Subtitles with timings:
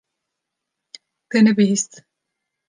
[1.29, 1.91] Te nebihîst.